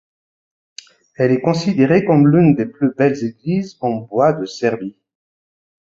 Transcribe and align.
Elle 1.15 1.31
est 1.31 1.41
considérée 1.41 2.03
comme 2.03 2.27
l'une 2.27 2.55
des 2.55 2.65
plus 2.65 2.91
belles 2.95 3.23
églises 3.23 3.77
en 3.81 3.97
bois 3.97 4.33
de 4.33 4.45
Serbie. 4.47 4.97